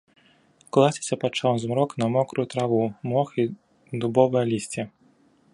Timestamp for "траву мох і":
2.55-3.49